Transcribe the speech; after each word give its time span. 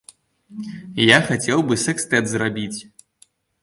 Я 1.03 1.19
хацеў 1.29 1.59
бы 1.69 1.81
сэкстэт 1.85 2.25
зрабіць. 2.37 2.79